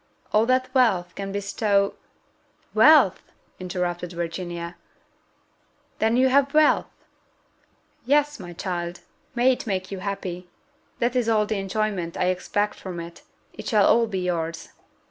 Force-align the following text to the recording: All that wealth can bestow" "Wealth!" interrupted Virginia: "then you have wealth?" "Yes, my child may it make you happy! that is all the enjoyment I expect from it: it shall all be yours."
All 0.33 0.47
that 0.47 0.73
wealth 0.73 1.13
can 1.13 1.31
bestow" 1.31 1.93
"Wealth!" 2.81 3.21
interrupted 3.59 4.13
Virginia: 4.13 4.75
"then 5.99 6.17
you 6.17 6.29
have 6.29 6.55
wealth?" 6.55 6.87
"Yes, 8.07 8.39
my 8.39 8.51
child 8.53 9.01
may 9.35 9.51
it 9.51 9.67
make 9.67 9.91
you 9.91 9.99
happy! 9.99 10.49
that 10.97 11.15
is 11.15 11.29
all 11.29 11.45
the 11.45 11.59
enjoyment 11.59 12.17
I 12.17 12.29
expect 12.33 12.79
from 12.79 12.99
it: 12.99 13.21
it 13.53 13.67
shall 13.67 13.85
all 13.85 14.07
be 14.07 14.21
yours." 14.21 14.69